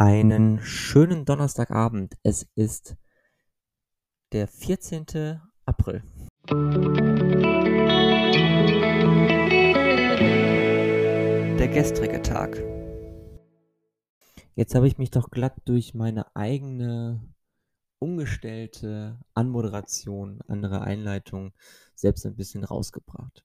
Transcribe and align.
Einen 0.00 0.60
schönen 0.60 1.24
Donnerstagabend. 1.24 2.16
Es 2.22 2.46
ist 2.54 2.96
der 4.30 4.46
14. 4.46 5.40
April. 5.64 6.04
Der 11.58 11.66
gestrige 11.66 12.22
Tag. 12.22 12.62
Jetzt 14.54 14.76
habe 14.76 14.86
ich 14.86 14.98
mich 14.98 15.10
doch 15.10 15.30
glatt 15.30 15.56
durch 15.64 15.94
meine 15.94 16.36
eigene 16.36 17.20
umgestellte 17.98 19.18
Anmoderation, 19.34 20.42
andere 20.46 20.82
Einleitung 20.82 21.52
selbst 21.96 22.24
ein 22.24 22.36
bisschen 22.36 22.62
rausgebracht. 22.62 23.44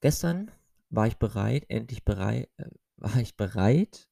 Gestern 0.00 0.50
war 0.90 1.06
ich 1.06 1.18
bereit, 1.18 1.66
endlich 1.68 2.04
bereit, 2.04 2.50
äh, 2.56 2.68
war 2.96 3.18
ich 3.18 3.36
bereit, 3.36 4.08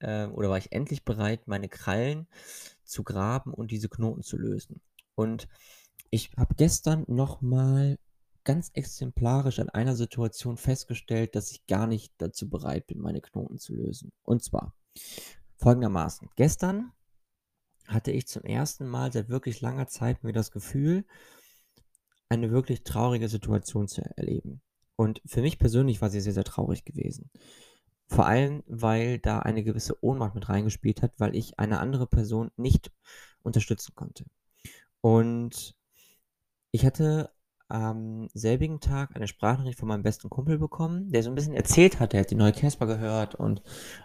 äh, 0.00 0.26
oder 0.26 0.50
war 0.50 0.58
ich 0.58 0.72
endlich 0.72 1.04
bereit, 1.04 1.46
meine 1.46 1.68
Krallen 1.68 2.26
zu 2.84 3.04
graben 3.04 3.54
und 3.54 3.70
diese 3.70 3.88
Knoten 3.88 4.22
zu 4.22 4.36
lösen. 4.36 4.80
Und 5.14 5.48
ich 6.10 6.32
habe 6.36 6.54
gestern 6.56 7.04
nochmal 7.06 7.98
ganz 8.44 8.70
exemplarisch 8.74 9.58
an 9.58 9.68
einer 9.68 9.94
Situation 9.94 10.56
festgestellt, 10.56 11.36
dass 11.36 11.52
ich 11.52 11.66
gar 11.66 11.86
nicht 11.86 12.12
dazu 12.18 12.48
bereit 12.48 12.86
bin, 12.86 12.98
meine 12.98 13.20
Knoten 13.20 13.58
zu 13.58 13.74
lösen. 13.74 14.12
Und 14.22 14.42
zwar 14.42 14.74
folgendermaßen. 15.56 16.28
Gestern 16.36 16.92
hatte 17.86 18.12
ich 18.12 18.26
zum 18.26 18.42
ersten 18.44 18.86
Mal 18.86 19.12
seit 19.12 19.28
wirklich 19.28 19.60
langer 19.60 19.86
Zeit 19.86 20.24
mir 20.24 20.32
das 20.32 20.50
Gefühl, 20.50 21.04
eine 22.28 22.50
wirklich 22.50 22.84
traurige 22.84 23.28
Situation 23.28 23.88
zu 23.88 24.02
erleben. 24.16 24.62
Und 24.96 25.20
für 25.26 25.42
mich 25.42 25.58
persönlich 25.58 26.00
war 26.00 26.10
sie 26.10 26.20
sehr, 26.20 26.32
sehr 26.32 26.44
traurig 26.44 26.84
gewesen. 26.84 27.30
Vor 28.10 28.26
allem, 28.26 28.64
weil 28.66 29.20
da 29.20 29.38
eine 29.38 29.62
gewisse 29.62 30.02
Ohnmacht 30.02 30.34
mit 30.34 30.48
reingespielt 30.48 31.00
hat, 31.00 31.12
weil 31.18 31.36
ich 31.36 31.60
eine 31.60 31.78
andere 31.78 32.08
Person 32.08 32.50
nicht 32.56 32.90
unterstützen 33.44 33.94
konnte. 33.94 34.24
Und 35.00 35.76
ich 36.72 36.84
hatte 36.84 37.30
am 37.68 38.28
selbigen 38.34 38.80
Tag 38.80 39.14
eine 39.14 39.28
Sprachnachricht 39.28 39.78
von 39.78 39.86
meinem 39.86 40.02
besten 40.02 40.28
Kumpel 40.28 40.58
bekommen, 40.58 41.12
der 41.12 41.22
so 41.22 41.30
ein 41.30 41.36
bisschen 41.36 41.54
erzählt 41.54 42.00
hat, 42.00 42.12
er 42.12 42.20
hat 42.20 42.30
die 42.32 42.34
neue 42.34 42.52
Casper 42.52 42.86
gehört 42.86 43.36
und 43.36 43.62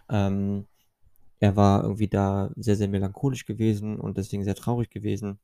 ähm, 0.08 0.68
er 1.40 1.56
war 1.56 1.82
irgendwie 1.82 2.08
da 2.08 2.52
sehr, 2.56 2.76
sehr 2.76 2.88
melancholisch 2.88 3.46
gewesen 3.46 4.00
und 4.00 4.18
deswegen 4.18 4.44
sehr 4.44 4.56
traurig 4.56 4.92
gewesen 4.92 5.40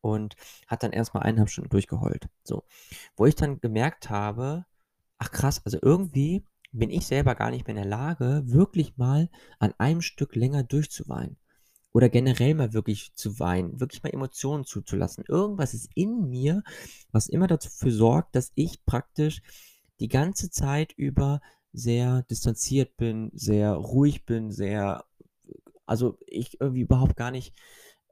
und 0.00 0.34
hat 0.66 0.82
dann 0.82 0.92
erstmal 0.92 1.24
eineinhalb 1.24 1.50
Stunden 1.50 1.68
durchgeheult. 1.68 2.26
So. 2.42 2.64
Wo 3.16 3.26
ich 3.26 3.34
dann 3.34 3.60
gemerkt 3.60 4.08
habe, 4.08 4.64
ach 5.18 5.30
krass, 5.30 5.60
also 5.66 5.78
irgendwie 5.82 6.42
bin 6.78 6.90
ich 6.90 7.06
selber 7.06 7.34
gar 7.34 7.50
nicht 7.50 7.66
mehr 7.66 7.76
in 7.76 7.82
der 7.82 7.90
Lage, 7.90 8.42
wirklich 8.46 8.96
mal 8.96 9.30
an 9.58 9.74
einem 9.78 10.02
Stück 10.02 10.34
länger 10.36 10.62
durchzuweinen. 10.62 11.36
Oder 11.92 12.10
generell 12.10 12.54
mal 12.54 12.74
wirklich 12.74 13.14
zu 13.14 13.38
weinen, 13.38 13.80
wirklich 13.80 14.02
mal 14.02 14.12
Emotionen 14.12 14.64
zuzulassen. 14.64 15.24
Irgendwas 15.26 15.72
ist 15.72 15.90
in 15.94 16.28
mir, 16.28 16.62
was 17.10 17.28
immer 17.28 17.46
dafür 17.46 17.90
sorgt, 17.90 18.36
dass 18.36 18.52
ich 18.54 18.84
praktisch 18.84 19.40
die 19.98 20.08
ganze 20.08 20.50
Zeit 20.50 20.92
über 20.92 21.40
sehr 21.72 22.22
distanziert 22.24 22.96
bin, 22.96 23.30
sehr 23.32 23.72
ruhig 23.72 24.26
bin, 24.26 24.50
sehr, 24.50 25.04
also 25.86 26.18
ich 26.26 26.60
irgendwie 26.60 26.82
überhaupt 26.82 27.16
gar 27.16 27.30
nicht 27.30 27.54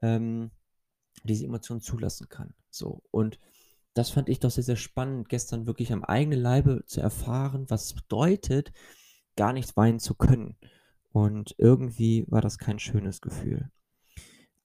ähm, 0.01 0.49
diese 1.23 1.45
Emotionen 1.45 1.81
zulassen 1.81 2.27
kann. 2.27 2.53
So. 2.69 3.03
Und 3.11 3.39
das 3.95 4.09
fand 4.09 4.27
ich 4.29 4.39
doch 4.39 4.51
sehr, 4.51 4.63
sehr 4.63 4.75
spannend, 4.75 5.29
gestern 5.29 5.65
wirklich 5.65 5.91
am 5.93 6.03
eigenen 6.03 6.39
Leibe 6.39 6.83
zu 6.85 6.99
erfahren, 6.99 7.65
was 7.69 7.85
es 7.85 7.93
bedeutet, 7.93 8.73
gar 9.37 9.53
nicht 9.53 9.75
weinen 9.77 9.99
zu 9.99 10.15
können. 10.15 10.57
Und 11.11 11.55
irgendwie 11.57 12.25
war 12.27 12.41
das 12.41 12.57
kein 12.57 12.77
schönes 12.77 13.21
Gefühl. 13.21 13.71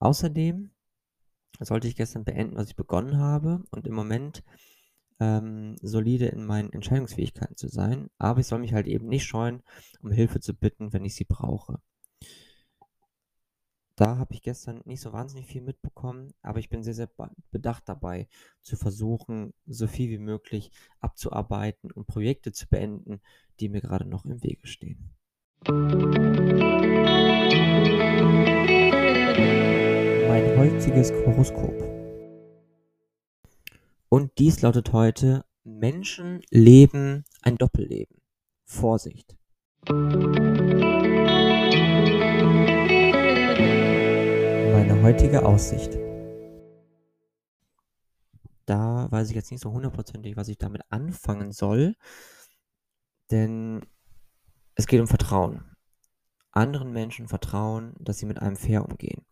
Außerdem 0.01 0.71
sollte 1.61 1.87
ich 1.87 1.95
gestern 1.95 2.25
beenden, 2.25 2.57
was 2.57 2.71
ich 2.71 2.77
begonnen 2.77 3.19
habe 3.19 3.63
und 3.71 3.87
im 3.87 3.95
Moment 3.95 4.43
ähm, 5.21 5.77
solide 5.81 6.27
in 6.27 6.45
meinen 6.45 6.73
Entscheidungsfähigkeiten 6.73 7.57
zu 7.57 7.69
sein. 7.69 8.11
Aber 8.19 8.41
ich 8.41 8.49
soll 8.49 8.59
mich 8.59 8.75
halt 8.75 8.89
eben 8.89 9.07
nicht 9.07 9.27
scheuen, 9.27 9.63
um 10.03 10.11
Hilfe 10.11 10.41
zu 10.41 10.55
bitten, 10.55 10.93
wenn 10.93 11.05
ich 11.05 11.15
sie 11.15 11.25
brauche. 11.25 11.81
Da 14.01 14.17
habe 14.17 14.33
ich 14.33 14.41
gestern 14.41 14.81
nicht 14.87 15.03
so 15.03 15.13
wahnsinnig 15.13 15.47
viel 15.47 15.61
mitbekommen, 15.61 16.33
aber 16.41 16.59
ich 16.59 16.71
bin 16.71 16.83
sehr, 16.83 16.95
sehr 16.95 17.11
bedacht 17.51 17.83
dabei, 17.87 18.29
zu 18.63 18.77
versuchen, 18.77 19.53
so 19.67 19.87
viel 19.87 20.09
wie 20.09 20.17
möglich 20.17 20.71
abzuarbeiten 21.01 21.91
und 21.91 22.07
Projekte 22.07 22.51
zu 22.51 22.67
beenden, 22.67 23.21
die 23.61 23.69
mir 23.69 23.83
gerade 23.83 24.07
noch 24.07 24.25
im 24.25 24.43
Wege 24.43 24.67
stehen. 24.67 25.11
Mein 30.29 30.57
heutiges 30.57 31.13
Horoskop. 31.13 31.79
Und 34.09 34.33
dies 34.39 34.63
lautet 34.63 34.95
heute, 34.95 35.45
Menschen 35.63 36.41
leben 36.49 37.25
ein 37.43 37.59
Doppelleben. 37.59 38.17
Vorsicht. 38.65 39.37
Meine 44.91 45.03
heutige 45.05 45.47
Aussicht. 45.47 45.95
Da 48.67 49.07
weiß 49.11 49.29
ich 49.31 49.37
jetzt 49.37 49.53
nicht 49.53 49.61
so 49.61 49.71
hundertprozentig, 49.71 50.37
was 50.37 50.49
ich 50.49 50.59
damit 50.59 50.83
anfangen 50.91 51.53
soll, 51.53 51.95
denn 53.31 53.87
es 54.75 54.89
geht 54.89 55.01
um 55.01 55.07
Vertrauen. 55.07 55.77
Anderen 56.51 56.93
Menschen 56.93 57.29
vertrauen, 57.29 57.95
dass 58.01 58.19
sie 58.19 58.27
mit 58.27 58.43
einem 58.43 58.57
fair 58.57 58.85
umgehen. 58.85 59.25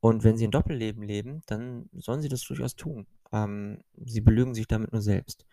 Und 0.00 0.22
wenn 0.22 0.36
sie 0.36 0.46
ein 0.46 0.50
Doppelleben 0.50 1.02
leben, 1.02 1.40
dann 1.46 1.88
sollen 1.94 2.20
sie 2.20 2.28
das 2.28 2.42
durchaus 2.42 2.76
tun. 2.76 3.06
Ähm, 3.32 3.82
sie 3.96 4.20
belügen 4.20 4.54
sich 4.54 4.66
damit 4.66 4.92
nur 4.92 5.00
selbst. 5.00 5.46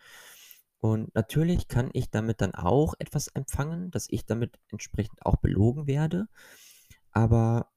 Und 0.79 1.15
natürlich 1.15 1.69
kann 1.69 1.89
ich 1.93 2.09
damit 2.09 2.41
dann 2.41 2.53
auch 2.53 2.95
etwas 2.99 3.29
empfangen, 3.29 3.91
dass 3.91 4.07
ich 4.09 4.25
damit 4.25 4.59
entsprechend 4.71 5.25
auch 5.25 5.37
belogen 5.37 5.87
werde. 5.87 6.27
Aber 7.11 7.71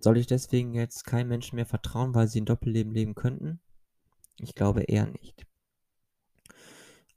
soll 0.00 0.16
ich 0.18 0.26
deswegen 0.26 0.74
jetzt 0.74 1.04
keinem 1.04 1.28
Menschen 1.28 1.56
mehr 1.56 1.66
vertrauen, 1.66 2.14
weil 2.14 2.28
sie 2.28 2.40
ein 2.40 2.46
Doppelleben 2.46 2.92
leben 2.92 3.14
könnten? 3.14 3.60
Ich 4.38 4.54
glaube 4.54 4.82
eher 4.82 5.06
nicht. 5.06 5.46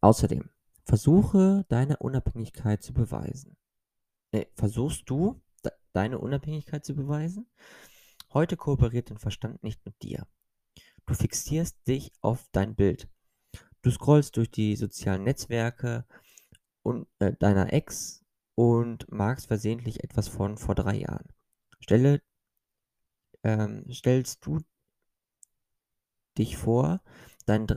Außerdem, 0.02 0.50
versuche 0.86 1.66
deine 1.70 1.98
Unabhängigkeit 1.98 2.84
zu 2.84 2.94
beweisen. 2.94 3.56
Nee, 4.34 4.48
versuchst 4.56 5.10
du 5.10 5.42
de 5.64 5.72
deine 5.94 6.20
Unabhängigkeit 6.20 6.84
zu 6.84 6.96
beweisen? 6.96 7.48
Heute 8.34 8.58
kooperiert 8.58 9.10
dein 9.10 9.18
Verstand 9.18 9.64
nicht 9.64 9.86
mit 9.86 10.02
dir. 10.02 10.28
Du 11.06 11.14
fixierst 11.14 11.88
dich 11.88 12.12
auf 12.22 12.50
dein 12.52 12.76
Bild. 12.76 13.08
Du 13.82 13.92
scrollst 13.92 14.38
durch 14.38 14.50
die 14.50 14.76
sozialen 14.76 15.24
Netzwerke 15.24 16.06
und, 16.82 17.08
äh, 17.20 17.34
deiner 17.34 17.72
Ex 17.72 18.26
und 18.56 19.10
magst 19.12 19.48
versehentlich 19.48 20.04
etwas 20.04 20.28
von 20.28 20.58
vor 20.58 20.76
drei 20.76 20.96
Jahren. 20.96 21.28
Stelle 21.80 22.22
ähm, 23.44 23.86
stellst 23.92 24.46
du 24.46 24.60
dich 26.38 26.58
vor, 26.58 27.02
dein, 27.46 27.68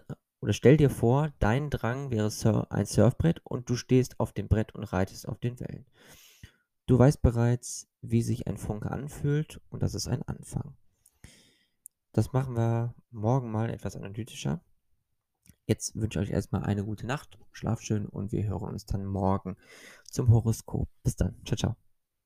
oder 0.41 0.53
stell 0.53 0.77
dir 0.77 0.91
vor, 0.91 1.33
dein 1.39 1.71
Drang 1.71 2.11
wäre 2.11 2.31
Sur 2.31 2.71
ein 2.71 2.87
Surfbrett 2.87 3.41
und 3.45 3.69
du 3.69 3.77
stehst 3.77 4.19
auf 4.21 4.33
dem 4.33 4.49
Brett 4.49 4.75
und 4.75 4.85
reitest 4.85 5.29
auf 5.29 5.39
den 5.39 5.61
Wellen. 5.61 5.87
Du 6.87 6.99
weißt 6.99 7.21
bereits, 7.21 7.89
wie 8.01 8.23
sich 8.23 8.47
ein 8.47 8.57
Funke 8.57 8.91
anfühlt 8.91 9.61
und 9.71 9.83
das 9.83 9.95
ist 9.95 10.07
ein 10.07 10.23
Anfang. 10.23 10.77
Das 12.13 12.33
machen 12.33 12.57
wir 12.57 12.95
morgen 13.11 13.51
mal 13.51 13.69
etwas 13.71 13.97
analytischer. 13.97 14.63
Jetzt 15.67 15.97
wünsche 15.97 16.23
ich 16.23 16.29
euch 16.29 16.33
erstmal 16.33 16.63
eine 16.63 16.85
gute 16.85 17.07
Nacht, 17.07 17.39
schlaf 17.51 17.81
schön 17.81 18.07
und 18.07 18.31
wir 18.31 18.45
hören 18.45 18.71
uns 18.71 18.87
dann 18.87 19.05
morgen 19.05 19.57
zum 20.09 20.31
Horoskop. 20.31 20.89
Bis 21.03 21.17
dann, 21.17 21.35
ciao, 21.45 21.57
ciao. 21.57 21.86